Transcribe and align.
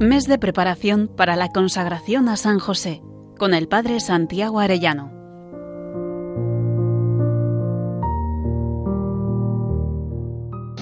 Mes 0.00 0.26
de 0.26 0.38
preparación 0.38 1.10
para 1.14 1.36
la 1.36 1.50
consagración 1.50 2.30
a 2.30 2.36
San 2.38 2.58
José 2.58 3.02
con 3.38 3.52
el 3.52 3.68
Padre 3.68 4.00
Santiago 4.00 4.58
Arellano. 4.58 5.12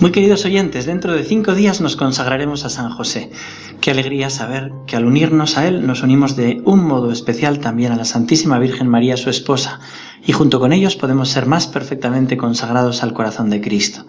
Muy 0.00 0.12
queridos 0.12 0.44
oyentes, 0.44 0.86
dentro 0.86 1.14
de 1.14 1.24
cinco 1.24 1.56
días 1.56 1.80
nos 1.80 1.96
consagraremos 1.96 2.64
a 2.64 2.68
San 2.68 2.90
José. 2.90 3.32
Qué 3.80 3.90
alegría 3.90 4.30
saber 4.30 4.70
que 4.86 4.94
al 4.94 5.04
unirnos 5.04 5.58
a 5.58 5.66
Él 5.66 5.84
nos 5.84 6.04
unimos 6.04 6.36
de 6.36 6.62
un 6.64 6.84
modo 6.84 7.10
especial 7.10 7.58
también 7.58 7.90
a 7.90 7.96
la 7.96 8.04
Santísima 8.04 8.60
Virgen 8.60 8.86
María, 8.86 9.16
su 9.16 9.30
esposa, 9.30 9.80
y 10.26 10.32
junto 10.32 10.60
con 10.60 10.72
ellos 10.72 10.96
podemos 10.96 11.28
ser 11.28 11.46
más 11.46 11.66
perfectamente 11.66 12.36
consagrados 12.36 13.02
al 13.02 13.12
corazón 13.12 13.50
de 13.50 13.60
Cristo. 13.60 14.06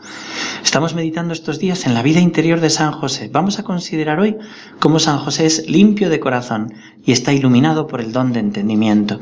Estamos 0.64 0.96
meditando 0.96 1.34
estos 1.34 1.60
días 1.60 1.86
en 1.86 1.94
la 1.94 2.04
vida 2.04 2.20
interior 2.20 2.60
de 2.60 2.70
San 2.70 2.92
José. 2.92 3.30
Vamos 3.32 3.60
a 3.60 3.64
considerar 3.64 4.20
hoy 4.20 4.38
cómo 4.80 5.00
San 5.00 5.20
José 5.20 5.46
es 5.46 5.70
limpio 5.70 6.10
de 6.10 6.20
corazón 6.20 6.74
y 7.06 7.12
está 7.12 7.34
iluminado 7.34 7.88
por 7.88 8.02
el 8.02 8.12
don 8.12 8.34
de 8.34 8.40
entendimiento. 8.40 9.20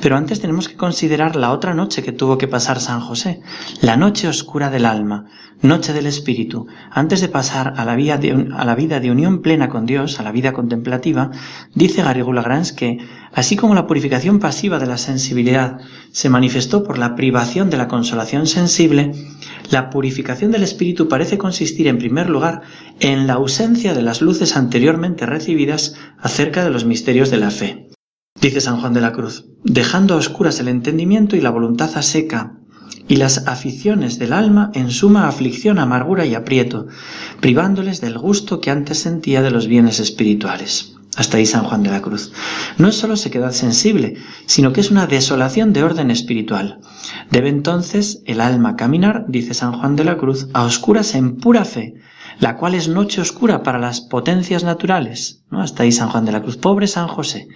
Pero 0.00 0.16
antes 0.16 0.40
tenemos 0.40 0.68
que 0.68 0.76
considerar 0.76 1.36
la 1.36 1.52
otra 1.52 1.74
noche 1.74 2.02
que 2.02 2.12
tuvo 2.12 2.38
que 2.38 2.48
pasar 2.48 2.80
San 2.80 3.00
José, 3.00 3.40
la 3.82 3.96
noche 3.96 4.28
oscura 4.28 4.70
del 4.70 4.86
alma, 4.86 5.26
noche 5.62 5.92
del 5.92 6.06
espíritu. 6.06 6.66
Antes 6.90 7.20
de 7.20 7.28
pasar 7.28 7.74
a 7.76 7.84
la, 7.84 7.96
vida 7.96 8.16
de, 8.16 8.48
a 8.56 8.64
la 8.64 8.74
vida 8.74 9.00
de 9.00 9.10
unión 9.10 9.42
plena 9.42 9.68
con 9.68 9.86
Dios, 9.86 10.20
a 10.20 10.22
la 10.22 10.32
vida 10.32 10.52
contemplativa, 10.52 11.30
dice 11.74 12.02
Garrigou 12.02 12.32
Lagrange 12.32 12.74
que, 12.74 12.98
así 13.32 13.56
como 13.56 13.74
la 13.74 13.86
purificación 13.86 14.38
pasiva 14.38 14.78
de 14.78 14.86
la 14.86 14.98
sensibilidad 14.98 15.78
se 16.12 16.28
manifestó 16.28 16.84
por 16.84 16.98
la 16.98 17.14
privación 17.14 17.70
de 17.70 17.76
la 17.76 17.88
consolación 17.88 18.46
sensible, 18.46 19.12
la 19.70 19.90
purificación 19.90 20.50
del 20.50 20.62
espíritu 20.62 21.08
parece 21.08 21.38
consistir 21.38 21.88
en 21.88 21.98
primer 21.98 22.28
lugar 22.30 22.62
en 23.00 23.26
la 23.26 23.34
ausencia 23.34 23.94
de 23.94 24.02
las 24.02 24.22
luces 24.22 24.56
anteriormente 24.56 25.26
recibidas 25.26 25.94
acerca 26.18 26.64
de 26.64 26.70
los 26.70 26.84
misterios 26.84 27.30
de 27.30 27.36
la 27.38 27.50
fe. 27.50 27.88
Dice 28.40 28.60
San 28.60 28.80
Juan 28.80 28.94
de 28.94 29.00
la 29.00 29.12
Cruz, 29.12 29.46
dejando 29.64 30.14
a 30.14 30.18
oscuras 30.18 30.60
el 30.60 30.68
entendimiento 30.68 31.36
y 31.36 31.40
la 31.40 31.50
voluntad 31.50 31.90
a 31.96 32.02
seca, 32.02 32.54
y 33.08 33.16
las 33.16 33.46
aficiones 33.48 34.18
del 34.18 34.32
alma 34.32 34.70
en 34.74 34.90
suma 34.90 35.28
aflicción, 35.28 35.78
amargura 35.78 36.26
y 36.26 36.34
aprieto, 36.34 36.86
privándoles 37.40 38.00
del 38.00 38.18
gusto 38.18 38.60
que 38.60 38.70
antes 38.70 38.98
sentía 38.98 39.42
de 39.42 39.50
los 39.50 39.66
bienes 39.66 39.98
espirituales. 39.98 40.97
Hasta 41.18 41.36
ahí 41.36 41.46
San 41.46 41.64
Juan 41.64 41.82
de 41.82 41.90
la 41.90 42.00
Cruz. 42.00 42.32
No 42.78 42.86
es 42.86 42.94
solo 42.94 43.16
sequedad 43.16 43.50
sensible, 43.50 44.18
sino 44.46 44.72
que 44.72 44.80
es 44.80 44.92
una 44.92 45.08
desolación 45.08 45.72
de 45.72 45.82
orden 45.82 46.12
espiritual. 46.12 46.78
Debe 47.28 47.48
entonces 47.48 48.22
el 48.24 48.40
alma 48.40 48.76
caminar, 48.76 49.24
dice 49.26 49.52
San 49.52 49.72
Juan 49.72 49.96
de 49.96 50.04
la 50.04 50.16
Cruz, 50.16 50.46
a 50.54 50.62
oscuras 50.62 51.16
en 51.16 51.36
pura 51.38 51.64
fe, 51.64 51.94
la 52.38 52.56
cual 52.56 52.76
es 52.76 52.86
noche 52.86 53.20
oscura 53.20 53.64
para 53.64 53.80
las 53.80 54.00
potencias 54.00 54.62
naturales. 54.62 55.42
¿no? 55.50 55.60
Hasta 55.60 55.82
ahí 55.82 55.90
San 55.90 56.08
Juan 56.08 56.24
de 56.24 56.30
la 56.30 56.40
Cruz. 56.40 56.56
Pobre 56.56 56.86
San 56.86 57.08
José. 57.08 57.48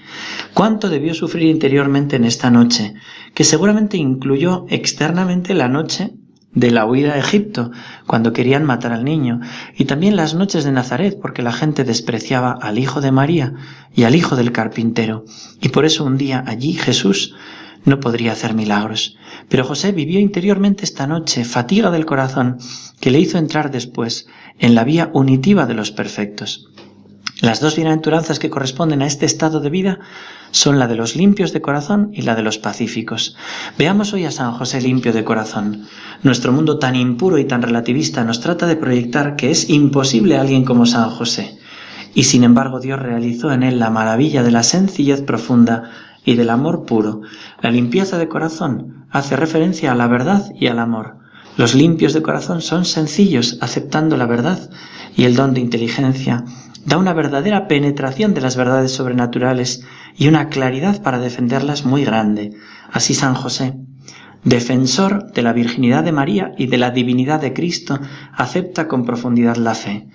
¿Cuánto 0.55 0.89
debió 0.89 1.15
sufrir 1.15 1.47
interiormente 1.47 2.17
en 2.17 2.25
esta 2.25 2.51
noche? 2.51 2.95
Que 3.33 3.45
seguramente 3.45 3.97
incluyó 3.97 4.67
externamente 4.71 5.55
la 5.55 5.69
noche 5.69 6.15
de 6.55 6.71
la 6.71 6.85
huida 6.87 7.15
a 7.15 7.19
Egipto, 7.19 7.71
cuando 8.07 8.33
querían 8.33 8.65
matar 8.65 8.93
al 8.93 9.05
niño, 9.05 9.41
y 9.77 9.87
también 9.87 10.17
las 10.17 10.35
noches 10.35 10.65
de 10.65 10.73
Nazaret, 10.73 11.19
porque 11.21 11.43
la 11.43 11.53
gente 11.53 11.85
despreciaba 11.85 12.53
al 12.53 12.79
hijo 12.79 13.01
de 13.01 13.13
María 13.13 13.55
y 13.95 14.05
al 14.05 14.15
hijo 14.15 14.37
del 14.37 14.53
carpintero, 14.53 15.25
y 15.61 15.71
por 15.71 15.85
eso 15.85 16.05
un 16.05 16.19
día 16.19 16.45
allí 16.47 16.75
Jesús 16.75 17.35
no 17.85 18.01
podría 18.01 18.33
hacer 18.33 18.55
milagros. 18.55 19.17
Pero 19.49 19.65
José 19.65 19.93
vivió 19.93 20.21
interiormente 20.21 20.85
esta 20.85 21.07
noche 21.07 21.45
fatiga 21.45 21.91
del 21.91 22.07
corazón 22.07 22.59
que 23.01 23.11
le 23.11 23.19
hizo 23.19 23.39
entrar 23.39 23.71
después 23.71 24.29
en 24.59 24.75
la 24.75 24.85
vía 24.85 25.11
unitiva 25.15 25.67
de 25.67 25.75
los 25.75 25.91
perfectos. 25.91 26.69
Las 27.43 27.59
dos 27.59 27.75
bienaventuranzas 27.75 28.39
que 28.39 28.51
corresponden 28.51 29.03
a 29.03 29.07
este 29.07 29.27
estado 29.27 29.59
de 29.59 29.69
vida 29.69 29.99
son 30.53 30.79
la 30.79 30.87
de 30.87 30.95
los 30.95 31.17
limpios 31.17 31.53
de 31.53 31.61
corazón 31.61 32.13
y 32.15 32.23
la 32.23 32.37
de 32.37 32.43
los 32.43 32.59
pacíficos. 32.59 33.35
Veamos 33.77 34.13
hoy 34.13 34.27
a 34.27 34.31
San 34.31 34.53
José 34.53 34.81
limpio 34.81 35.13
de 35.13 35.25
corazón. 35.25 35.89
Nuestro 36.23 36.53
mundo 36.53 36.79
tan 36.79 36.95
impuro 36.95 37.39
y 37.39 37.45
tan 37.45 37.61
relativista 37.61 38.23
nos 38.23 38.39
trata 38.39 38.69
de 38.69 38.77
proyectar 38.77 39.35
que 39.35 39.51
es 39.51 39.69
imposible 39.69 40.37
alguien 40.37 40.65
como 40.65 40.87
San 40.87 41.11
José. 41.11 41.59
Y 42.15 42.23
sin 42.23 42.45
embargo 42.45 42.79
Dios 42.79 43.01
realizó 43.01 43.51
en 43.51 43.65
él 43.65 43.81
la 43.81 43.91
maravilla 43.91 44.45
de 44.45 44.53
la 44.53 44.63
sencillez 44.63 45.21
profunda 45.21 45.91
y 46.25 46.37
del 46.37 46.49
amor 46.49 46.87
puro. 46.87 47.23
La 47.61 47.73
limpieza 47.73 48.19
de 48.19 48.29
corazón 48.29 49.07
hace 49.11 49.35
referencia 49.35 49.91
a 49.91 49.97
la 49.97 50.07
verdad 50.07 50.53
y 50.55 50.69
al 50.69 50.79
amor. 50.79 51.17
Los 51.57 51.75
limpios 51.75 52.13
de 52.13 52.23
corazón 52.23 52.63
son 52.63 52.85
sencillos, 52.85 53.59
aceptando 53.61 54.17
la 54.17 54.27
verdad 54.27 54.71
y 55.17 55.25
el 55.25 55.35
don 55.35 55.55
de 55.55 55.61
inteligencia 55.61 56.45
da 56.85 56.99
una 56.99 57.13
verdadera 57.13 57.69
penetración 57.69 58.35
de 58.35 58.41
las 58.41 58.57
verdades 58.57 58.93
sobrenaturales 58.93 59.85
y 60.17 60.29
una 60.29 60.49
claridad 60.49 61.03
para 61.03 61.19
defenderlas 61.19 61.85
muy 61.85 62.05
grande. 62.05 62.53
Así 62.91 63.15
San 63.15 63.35
José, 63.35 63.75
defensor 64.45 65.33
de 65.33 65.43
la 65.43 65.53
virginidad 65.53 66.05
de 66.05 66.13
María 66.13 66.53
y 66.59 66.67
de 66.67 66.79
la 66.79 66.91
divinidad 66.91 67.41
de 67.41 67.53
Cristo, 67.53 67.99
acepta 68.33 68.89
con 68.89 69.05
profundidad 69.05 69.57
la 69.57 69.75
fe. 69.75 70.09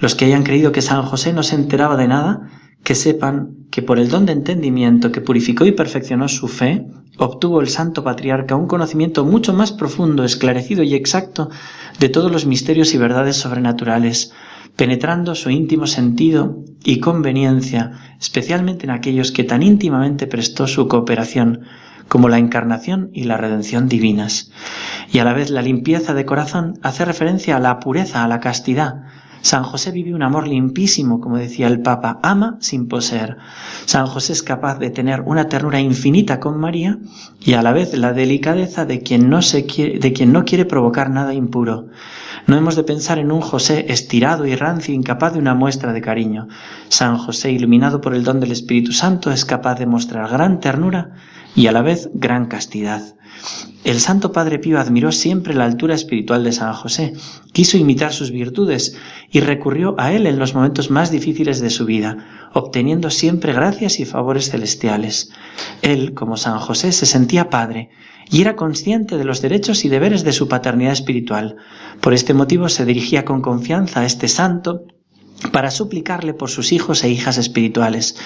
Los 0.00 0.14
que 0.14 0.24
hayan 0.24 0.42
creído 0.42 0.72
que 0.72 0.82
San 0.82 1.02
José 1.02 1.32
no 1.32 1.42
se 1.42 1.56
enteraba 1.56 1.96
de 1.96 2.08
nada, 2.08 2.48
que 2.82 2.94
sepan 2.94 3.66
que 3.70 3.82
por 3.82 3.98
el 3.98 4.08
don 4.08 4.26
de 4.26 4.32
entendimiento 4.32 5.10
que 5.10 5.20
purificó 5.20 5.64
y 5.64 5.72
perfeccionó 5.72 6.28
su 6.28 6.48
fe, 6.48 6.86
obtuvo 7.18 7.60
el 7.60 7.68
santo 7.68 8.04
patriarca 8.04 8.56
un 8.56 8.66
conocimiento 8.66 9.24
mucho 9.24 9.52
más 9.52 9.72
profundo, 9.72 10.24
esclarecido 10.24 10.82
y 10.82 10.94
exacto 10.94 11.50
de 11.98 12.08
todos 12.08 12.30
los 12.30 12.46
misterios 12.46 12.94
y 12.94 12.98
verdades 12.98 13.36
sobrenaturales, 13.36 14.32
penetrando 14.76 15.34
su 15.34 15.50
íntimo 15.50 15.86
sentido 15.86 16.58
y 16.84 17.00
conveniencia, 17.00 17.92
especialmente 18.20 18.84
en 18.84 18.90
aquellos 18.90 19.32
que 19.32 19.44
tan 19.44 19.62
íntimamente 19.62 20.26
prestó 20.26 20.66
su 20.66 20.88
cooperación, 20.88 21.62
como 22.08 22.28
la 22.28 22.38
encarnación 22.38 23.10
y 23.12 23.24
la 23.24 23.36
redención 23.36 23.88
divinas. 23.88 24.50
Y 25.10 25.18
a 25.18 25.24
la 25.24 25.32
vez 25.32 25.50
la 25.50 25.62
limpieza 25.62 26.14
de 26.14 26.26
corazón 26.26 26.78
hace 26.82 27.04
referencia 27.04 27.56
a 27.56 27.60
la 27.60 27.80
pureza, 27.80 28.24
a 28.24 28.28
la 28.28 28.40
castidad. 28.40 29.04
San 29.40 29.62
José 29.62 29.90
vive 29.90 30.14
un 30.14 30.22
amor 30.22 30.48
limpísimo, 30.48 31.20
como 31.20 31.36
decía 31.36 31.66
el 31.66 31.82
Papa, 31.82 32.18
ama 32.22 32.56
sin 32.60 32.88
poseer. 32.88 33.36
San 33.84 34.06
José 34.06 34.32
es 34.32 34.42
capaz 34.42 34.78
de 34.78 34.88
tener 34.88 35.20
una 35.20 35.48
ternura 35.48 35.80
infinita 35.80 36.40
con 36.40 36.58
María 36.58 36.98
y 37.40 37.52
a 37.52 37.62
la 37.62 37.72
vez 37.72 37.94
la 37.94 38.14
delicadeza 38.14 38.86
de 38.86 39.02
quien 39.02 39.28
no, 39.28 39.42
se 39.42 39.66
quiere, 39.66 39.98
de 39.98 40.12
quien 40.14 40.32
no 40.32 40.46
quiere 40.46 40.64
provocar 40.64 41.10
nada 41.10 41.34
impuro. 41.34 41.88
No 42.46 42.56
hemos 42.56 42.76
de 42.76 42.84
pensar 42.84 43.18
en 43.18 43.32
un 43.32 43.40
José 43.40 43.86
estirado 43.88 44.44
y 44.44 44.54
rancio, 44.54 44.94
incapaz 44.94 45.32
de 45.32 45.38
una 45.38 45.54
muestra 45.54 45.94
de 45.94 46.02
cariño. 46.02 46.48
San 46.88 47.16
José, 47.16 47.50
iluminado 47.50 48.02
por 48.02 48.14
el 48.14 48.22
don 48.22 48.38
del 48.38 48.52
Espíritu 48.52 48.92
Santo, 48.92 49.30
es 49.30 49.46
capaz 49.46 49.76
de 49.76 49.86
mostrar 49.86 50.28
gran 50.28 50.60
ternura 50.60 51.12
y 51.54 51.66
a 51.66 51.72
la 51.72 51.82
vez 51.82 52.10
gran 52.14 52.46
castidad. 52.46 53.14
El 53.84 54.00
Santo 54.00 54.32
Padre 54.32 54.58
Pío 54.58 54.80
admiró 54.80 55.12
siempre 55.12 55.54
la 55.54 55.66
altura 55.66 55.94
espiritual 55.94 56.42
de 56.42 56.52
San 56.52 56.72
José, 56.72 57.12
quiso 57.52 57.76
imitar 57.76 58.12
sus 58.12 58.30
virtudes 58.30 58.96
y 59.30 59.40
recurrió 59.40 59.94
a 59.98 60.12
él 60.12 60.26
en 60.26 60.38
los 60.38 60.54
momentos 60.54 60.90
más 60.90 61.10
difíciles 61.10 61.60
de 61.60 61.68
su 61.68 61.84
vida, 61.84 62.48
obteniendo 62.54 63.10
siempre 63.10 63.52
gracias 63.52 64.00
y 64.00 64.06
favores 64.06 64.50
celestiales. 64.50 65.30
Él, 65.82 66.14
como 66.14 66.38
San 66.38 66.58
José, 66.58 66.92
se 66.92 67.04
sentía 67.04 67.50
padre 67.50 67.90
y 68.30 68.40
era 68.40 68.56
consciente 68.56 69.18
de 69.18 69.24
los 69.24 69.42
derechos 69.42 69.84
y 69.84 69.90
deberes 69.90 70.24
de 70.24 70.32
su 70.32 70.48
paternidad 70.48 70.92
espiritual. 70.92 71.56
Por 72.00 72.14
este 72.14 72.32
motivo 72.32 72.70
se 72.70 72.86
dirigía 72.86 73.26
con 73.26 73.42
confianza 73.42 74.00
a 74.00 74.06
este 74.06 74.28
santo 74.28 74.86
para 75.52 75.70
suplicarle 75.70 76.34
por 76.34 76.50
sus 76.50 76.72
hijos 76.72 77.04
e 77.04 77.10
hijas 77.10 77.38
espirituales. 77.38 78.16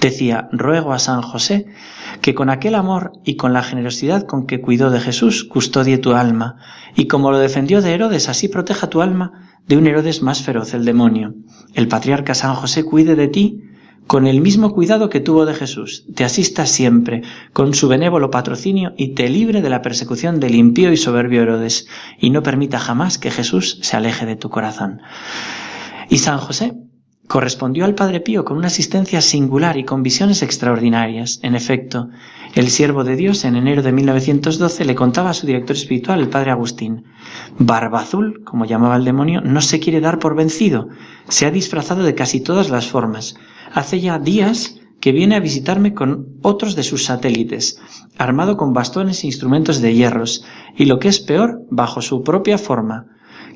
Decía, 0.00 0.48
ruego 0.52 0.92
a 0.92 0.98
San 0.98 1.22
José 1.22 1.66
que 2.20 2.34
con 2.34 2.50
aquel 2.50 2.74
amor 2.74 3.12
y 3.24 3.36
con 3.36 3.52
la 3.52 3.62
generosidad 3.62 4.26
con 4.26 4.46
que 4.46 4.60
cuidó 4.60 4.90
de 4.90 5.00
Jesús 5.00 5.44
custodie 5.44 5.98
tu 5.98 6.14
alma, 6.14 6.56
y 6.94 7.06
como 7.06 7.30
lo 7.30 7.38
defendió 7.38 7.82
de 7.82 7.92
Herodes, 7.92 8.28
así 8.28 8.48
proteja 8.48 8.88
tu 8.88 9.02
alma 9.02 9.50
de 9.66 9.76
un 9.76 9.86
Herodes 9.86 10.22
más 10.22 10.42
feroz, 10.42 10.74
el 10.74 10.84
demonio. 10.84 11.34
El 11.74 11.88
patriarca 11.88 12.34
San 12.34 12.54
José 12.54 12.84
cuide 12.84 13.16
de 13.16 13.28
ti 13.28 13.62
con 14.06 14.26
el 14.28 14.40
mismo 14.40 14.72
cuidado 14.72 15.10
que 15.10 15.20
tuvo 15.20 15.46
de 15.46 15.54
Jesús, 15.54 16.06
te 16.14 16.24
asista 16.24 16.64
siempre, 16.66 17.22
con 17.52 17.74
su 17.74 17.88
benévolo 17.88 18.30
patrocinio 18.30 18.94
y 18.96 19.08
te 19.14 19.28
libre 19.28 19.62
de 19.62 19.70
la 19.70 19.82
persecución 19.82 20.38
del 20.38 20.54
impío 20.54 20.92
y 20.92 20.96
soberbio 20.96 21.42
Herodes, 21.42 21.88
y 22.20 22.30
no 22.30 22.42
permita 22.42 22.78
jamás 22.78 23.18
que 23.18 23.32
Jesús 23.32 23.80
se 23.82 23.96
aleje 23.96 24.24
de 24.24 24.36
tu 24.36 24.48
corazón. 24.48 25.00
Y 26.08 26.18
San 26.18 26.38
José 26.38 26.74
correspondió 27.26 27.84
al 27.84 27.94
Padre 27.94 28.20
Pío 28.20 28.44
con 28.44 28.56
una 28.56 28.68
asistencia 28.68 29.20
singular 29.20 29.76
y 29.76 29.84
con 29.84 30.02
visiones 30.02 30.42
extraordinarias. 30.42 31.40
En 31.42 31.56
efecto, 31.56 32.08
el 32.54 32.68
siervo 32.68 33.02
de 33.02 33.16
Dios 33.16 33.44
en 33.44 33.56
enero 33.56 33.82
de 33.82 33.92
1912 33.92 34.84
le 34.84 34.94
contaba 34.94 35.30
a 35.30 35.34
su 35.34 35.46
director 35.46 35.74
espiritual, 35.74 36.20
el 36.20 36.28
Padre 36.28 36.52
Agustín, 36.52 37.04
Barbazul, 37.58 38.44
como 38.44 38.64
llamaba 38.64 38.96
el 38.96 39.04
demonio, 39.04 39.40
no 39.40 39.60
se 39.60 39.80
quiere 39.80 40.00
dar 40.00 40.18
por 40.20 40.36
vencido, 40.36 40.88
se 41.28 41.46
ha 41.46 41.50
disfrazado 41.50 42.04
de 42.04 42.14
casi 42.14 42.40
todas 42.40 42.70
las 42.70 42.86
formas, 42.86 43.34
Hace 43.72 44.00
ya 44.00 44.18
días 44.18 44.80
que 45.00 45.12
viene 45.12 45.34
a 45.36 45.40
visitarme 45.40 45.92
con 45.92 46.38
otros 46.42 46.76
de 46.76 46.82
sus 46.82 47.04
satélites, 47.04 47.78
armado 48.16 48.56
con 48.56 48.72
bastones 48.72 49.22
e 49.22 49.26
instrumentos 49.26 49.82
de 49.82 49.94
hierros, 49.94 50.44
y 50.76 50.86
lo 50.86 50.98
que 50.98 51.08
es 51.08 51.20
peor, 51.20 51.62
bajo 51.70 52.00
su 52.00 52.22
propia 52.22 52.58
forma. 52.58 53.06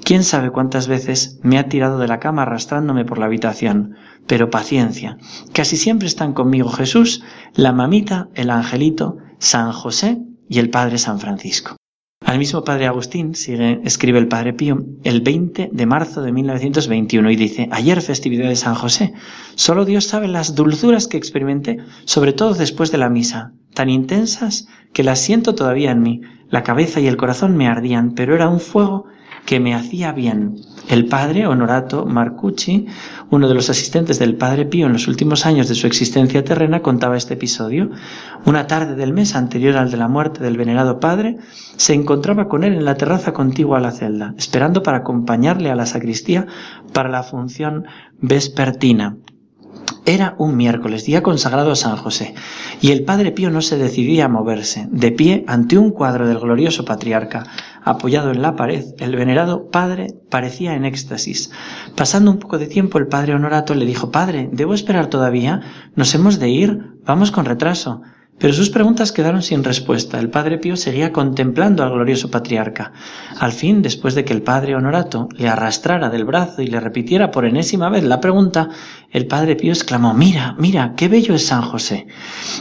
Quién 0.04 0.24
sabe 0.24 0.50
cuántas 0.50 0.88
veces 0.88 1.38
me 1.42 1.58
ha 1.58 1.68
tirado 1.68 1.98
de 1.98 2.08
la 2.08 2.18
cama 2.18 2.42
arrastrándome 2.42 3.04
por 3.04 3.18
la 3.18 3.26
habitación. 3.26 3.96
Pero 4.26 4.50
paciencia. 4.50 5.18
Casi 5.52 5.76
siempre 5.76 6.08
están 6.08 6.32
conmigo 6.32 6.68
Jesús, 6.68 7.22
la 7.54 7.72
mamita, 7.72 8.28
el 8.34 8.50
angelito, 8.50 9.18
San 9.38 9.72
José 9.72 10.18
y 10.48 10.58
el 10.58 10.70
Padre 10.70 10.98
San 10.98 11.20
Francisco. 11.20 11.76
Al 12.24 12.38
mismo 12.38 12.62
Padre 12.62 12.86
Agustín 12.86 13.34
sigue, 13.34 13.80
escribe 13.82 14.18
el 14.18 14.28
Padre 14.28 14.52
Pío 14.52 14.84
el 15.04 15.22
20 15.22 15.70
de 15.72 15.86
marzo 15.86 16.22
de 16.22 16.32
1921 16.32 17.30
y 17.30 17.36
dice, 17.36 17.68
ayer 17.72 18.02
festividad 18.02 18.48
de 18.48 18.56
San 18.56 18.74
José, 18.74 19.14
solo 19.54 19.84
Dios 19.84 20.04
sabe 20.04 20.28
las 20.28 20.54
dulzuras 20.54 21.08
que 21.08 21.16
experimenté, 21.16 21.78
sobre 22.04 22.32
todo 22.32 22.54
después 22.54 22.92
de 22.92 22.98
la 22.98 23.08
misa, 23.08 23.54
tan 23.74 23.88
intensas 23.88 24.68
que 24.92 25.02
las 25.02 25.18
siento 25.18 25.54
todavía 25.54 25.92
en 25.92 26.02
mí. 26.02 26.20
La 26.50 26.62
cabeza 26.62 27.00
y 27.00 27.06
el 27.06 27.16
corazón 27.16 27.56
me 27.56 27.66
ardían, 27.66 28.12
pero 28.14 28.34
era 28.34 28.48
un 28.48 28.60
fuego 28.60 29.06
que 29.46 29.60
me 29.60 29.74
hacía 29.74 30.12
bien. 30.12 30.56
El 30.88 31.06
padre 31.06 31.46
Honorato 31.46 32.04
Marcucci, 32.06 32.86
uno 33.30 33.48
de 33.48 33.54
los 33.54 33.70
asistentes 33.70 34.18
del 34.18 34.36
padre 34.36 34.64
Pío 34.64 34.86
en 34.86 34.92
los 34.92 35.06
últimos 35.06 35.46
años 35.46 35.68
de 35.68 35.74
su 35.74 35.86
existencia 35.86 36.44
terrena, 36.44 36.82
contaba 36.82 37.16
este 37.16 37.34
episodio. 37.34 37.90
Una 38.44 38.66
tarde 38.66 38.96
del 38.96 39.12
mes 39.12 39.34
anterior 39.36 39.76
al 39.76 39.90
de 39.90 39.96
la 39.96 40.08
muerte 40.08 40.42
del 40.42 40.56
venerado 40.56 40.98
padre, 40.98 41.38
se 41.76 41.94
encontraba 41.94 42.48
con 42.48 42.64
él 42.64 42.74
en 42.74 42.84
la 42.84 42.96
terraza 42.96 43.32
contigua 43.32 43.78
a 43.78 43.80
la 43.80 43.92
celda, 43.92 44.34
esperando 44.36 44.82
para 44.82 44.98
acompañarle 44.98 45.70
a 45.70 45.76
la 45.76 45.86
sacristía 45.86 46.46
para 46.92 47.08
la 47.08 47.22
función 47.22 47.86
vespertina. 48.20 49.16
Era 50.06 50.34
un 50.38 50.56
miércoles, 50.56 51.04
día 51.04 51.22
consagrado 51.22 51.72
a 51.72 51.76
San 51.76 51.96
José, 51.96 52.34
y 52.80 52.90
el 52.90 53.04
padre 53.04 53.32
Pío 53.32 53.50
no 53.50 53.60
se 53.60 53.76
decidía 53.76 54.24
a 54.24 54.28
moverse. 54.28 54.88
De 54.90 55.12
pie, 55.12 55.44
ante 55.46 55.76
un 55.76 55.90
cuadro 55.90 56.26
del 56.26 56.38
glorioso 56.38 56.84
patriarca, 56.84 57.44
apoyado 57.84 58.30
en 58.30 58.40
la 58.40 58.56
pared, 58.56 58.84
el 58.98 59.14
venerado 59.16 59.70
padre 59.70 60.14
parecía 60.30 60.74
en 60.74 60.84
éxtasis. 60.84 61.50
Pasando 61.96 62.30
un 62.30 62.38
poco 62.38 62.58
de 62.58 62.66
tiempo, 62.66 62.98
el 62.98 63.08
padre 63.08 63.34
Honorato 63.34 63.74
le 63.74 63.84
dijo, 63.84 64.10
Padre, 64.10 64.48
¿debo 64.52 64.74
esperar 64.74 65.08
todavía? 65.08 65.60
¿Nos 65.96 66.14
hemos 66.14 66.38
de 66.38 66.48
ir? 66.48 66.78
Vamos 67.04 67.30
con 67.30 67.44
retraso. 67.44 68.02
Pero 68.40 68.54
sus 68.54 68.70
preguntas 68.70 69.12
quedaron 69.12 69.42
sin 69.42 69.62
respuesta. 69.62 70.18
El 70.18 70.30
padre 70.30 70.56
Pío 70.56 70.74
seguía 70.74 71.12
contemplando 71.12 71.82
al 71.82 71.92
glorioso 71.92 72.30
patriarca. 72.30 72.90
Al 73.38 73.52
fin, 73.52 73.82
después 73.82 74.14
de 74.14 74.24
que 74.24 74.32
el 74.32 74.40
padre 74.40 74.74
Honorato 74.74 75.28
le 75.36 75.46
arrastrara 75.46 76.08
del 76.08 76.24
brazo 76.24 76.62
y 76.62 76.66
le 76.66 76.80
repitiera 76.80 77.30
por 77.30 77.44
enésima 77.44 77.90
vez 77.90 78.02
la 78.02 78.18
pregunta, 78.18 78.70
el 79.10 79.26
padre 79.26 79.56
Pío 79.56 79.72
exclamó 79.72 80.14
Mira, 80.14 80.56
mira, 80.58 80.94
qué 80.96 81.08
bello 81.08 81.34
es 81.34 81.48
San 81.48 81.60
José. 81.60 82.06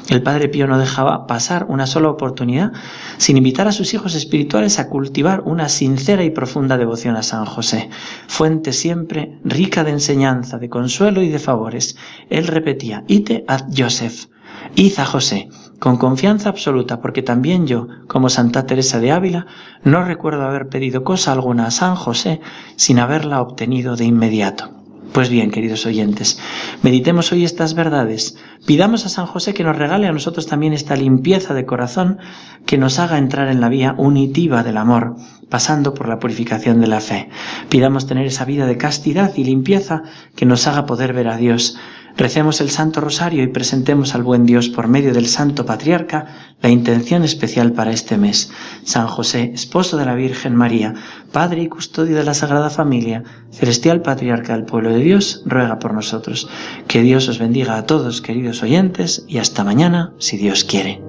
El 0.10 0.22
padre 0.22 0.50
Pío 0.50 0.68
no 0.68 0.78
dejaba 0.78 1.28
pasar 1.28 1.66
una 1.70 1.88
sola 1.88 2.10
oportunidad 2.10 2.74
sin 3.16 3.38
invitar 3.38 3.70
a 3.70 3.72
sus 3.72 3.94
hijos 3.94 4.16
espirituales 4.16 4.80
a 4.80 4.90
cultivar 4.90 5.44
una 5.46 5.70
sincera 5.70 6.26
y 6.26 6.32
profunda 6.32 6.78
devoción 6.78 7.16
a 7.16 7.24
San 7.24 7.46
José, 7.46 7.90
fuente 8.28 8.74
siempre 8.74 9.40
rica 9.46 9.86
de 9.86 9.92
enseñanza, 9.92 10.58
de 10.58 10.68
consuelo 10.68 11.22
y 11.22 11.30
de 11.30 11.40
favores. 11.40 11.96
Él 12.30 12.48
repetía 12.48 13.06
Ite 13.08 13.46
ad 13.48 13.68
Joseph. 13.74 14.28
Id 14.76 14.98
José, 15.06 15.50
con 15.80 15.98
confianza 15.98 16.50
absoluta, 16.50 17.02
porque 17.02 17.22
también 17.22 17.66
yo, 17.66 17.88
como 18.08 18.30
Santa 18.30 18.66
Teresa 18.66 19.00
de 19.00 19.12
Ávila, 19.12 19.48
no 19.84 20.04
recuerdo 20.04 20.44
haber 20.44 20.68
pedido 20.68 21.04
cosa 21.04 21.32
alguna 21.32 21.68
a 21.68 21.72
San 21.72 21.96
José 21.96 22.42
sin 22.76 23.00
haberla 23.00 23.42
obtenido 23.42 23.96
de 23.96 24.06
inmediato. 24.06 24.80
Pues 25.14 25.30
bien, 25.30 25.50
queridos 25.50 25.88
oyentes, 25.88 26.40
meditemos 26.84 27.32
hoy 27.32 27.44
estas 27.44 27.74
verdades, 27.74 28.38
pidamos 28.68 29.08
a 29.08 29.10
San 29.10 29.26
José 29.26 29.56
que 29.56 29.64
nos 29.64 29.76
regale 29.76 30.06
a 30.06 30.12
nosotros 30.12 30.46
también 30.46 30.72
esta 30.72 30.96
limpieza 30.96 31.56
de 31.56 31.66
corazón 31.66 32.20
que 32.68 32.78
nos 32.78 33.00
haga 33.00 33.18
entrar 33.18 33.48
en 33.48 33.60
la 33.60 33.70
vía 33.70 33.96
unitiva 33.98 34.62
del 34.62 34.78
amor, 34.78 35.16
pasando 35.50 35.96
por 35.96 36.08
la 36.08 36.20
purificación 36.20 36.80
de 36.80 36.88
la 36.88 37.00
fe. 37.00 37.30
Pidamos 37.70 38.06
tener 38.06 38.28
esa 38.28 38.46
vida 38.46 38.68
de 38.68 38.78
castidad 38.78 39.34
y 39.36 39.46
limpieza 39.46 40.04
que 40.36 40.46
nos 40.46 40.68
haga 40.68 40.86
poder 40.86 41.14
ver 41.14 41.30
a 41.30 41.38
Dios, 41.38 41.76
Recemos 42.20 42.60
el 42.60 42.70
Santo 42.70 43.00
Rosario 43.00 43.44
y 43.44 43.48
presentemos 43.48 44.14
al 44.14 44.24
buen 44.24 44.46
Dios 44.46 44.68
por 44.68 44.90
medio 44.90 45.14
del 45.14 45.28
Santo 45.28 45.66
Patriarca 45.66 46.26
la 46.62 46.68
intención 46.68 47.24
especial 47.24 47.72
para 47.72 47.92
este 47.92 48.18
mes. 48.18 48.52
San 48.84 49.08
José, 49.08 49.52
esposo 49.54 49.96
de 49.96 50.04
la 50.04 50.16
Virgen 50.16 50.54
María, 50.54 50.96
Padre 51.32 51.62
y 51.62 51.70
custodio 51.70 52.18
de 52.18 52.26
la 52.26 52.34
Sagrada 52.34 52.70
Familia, 52.70 53.24
celestial 53.52 54.02
Patriarca 54.02 54.52
del 54.52 54.66
pueblo 54.66 54.90
de 54.90 55.00
Dios, 55.00 55.44
ruega 55.46 55.80
por 55.80 55.94
nosotros. 55.94 56.50
Que 56.90 57.04
Dios 57.04 57.30
os 57.30 57.40
bendiga 57.40 57.78
a 57.78 57.86
todos, 57.86 58.22
queridos 58.22 58.64
oyentes, 58.64 59.24
y 59.30 59.38
hasta 59.38 59.64
mañana, 59.64 60.12
si 60.18 60.36
Dios 60.36 60.66
quiere. 60.66 61.02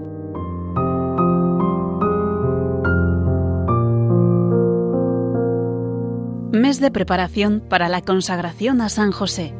Mes 6.53 6.79
de 6.79 6.93
preparación 6.93 7.65
para 7.69 7.89
la 7.89 8.01
consagración 8.01 8.81
a 8.81 8.89
San 8.89 9.11
José 9.11 9.60